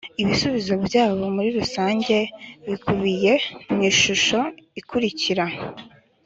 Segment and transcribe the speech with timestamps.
[0.21, 2.15] ibisubizo byabo muri rusange
[2.67, 3.33] bikubiye
[3.71, 4.39] mu ishusho
[4.79, 5.45] ikurikira